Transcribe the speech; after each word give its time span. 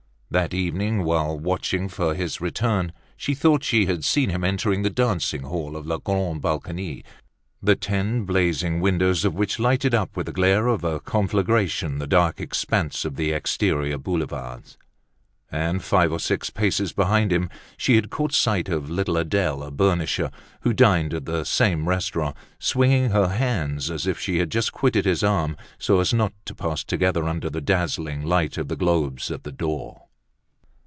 That 0.33 0.53
evening, 0.53 1.03
while 1.03 1.37
watching 1.37 1.89
for 1.89 2.13
his 2.15 2.39
return, 2.39 2.93
she 3.17 3.35
thought 3.35 3.65
she 3.65 3.87
had 3.87 4.05
seen 4.05 4.29
him 4.29 4.45
enter 4.45 4.73
the 4.81 4.89
dancing 4.89 5.41
hall 5.43 5.75
of 5.75 5.83
the 5.87 5.99
"Grand 5.99 6.41
Balcony," 6.41 7.03
the 7.61 7.75
ten 7.75 8.23
blazing 8.23 8.79
windows 8.79 9.25
of 9.25 9.33
which 9.33 9.59
lighted 9.59 9.93
up 9.93 10.15
with 10.15 10.27
the 10.27 10.31
glare 10.31 10.67
of 10.67 10.85
a 10.85 11.01
conflagration 11.01 11.99
the 11.99 12.07
dark 12.07 12.39
expanse 12.39 13.03
of 13.03 13.17
the 13.17 13.33
exterior 13.33 13.97
Boulevards; 13.97 14.77
and 15.51 15.83
five 15.83 16.13
or 16.13 16.17
six 16.21 16.49
paces 16.49 16.93
behind 16.93 17.33
him, 17.33 17.49
she 17.75 17.97
had 17.97 18.09
caught 18.09 18.31
sight 18.31 18.69
of 18.69 18.89
little 18.89 19.17
Adele, 19.17 19.61
a 19.63 19.69
burnisher, 19.69 20.31
who 20.61 20.71
dined 20.71 21.13
at 21.13 21.25
the 21.25 21.43
same 21.43 21.89
restaurant, 21.89 22.37
swinging 22.57 23.09
her 23.09 23.27
hands, 23.27 23.91
as 23.91 24.07
if 24.07 24.17
she 24.17 24.37
had 24.37 24.49
just 24.49 24.71
quitted 24.71 25.03
his 25.03 25.23
arm 25.25 25.57
so 25.77 25.99
as 25.99 26.13
not 26.13 26.31
to 26.45 26.55
pass 26.55 26.85
together 26.85 27.25
under 27.27 27.49
the 27.49 27.59
dazzling 27.59 28.23
light 28.25 28.57
of 28.57 28.69
the 28.69 28.77
globes 28.77 29.29
at 29.29 29.43
the 29.43 29.51
door. 29.51 30.03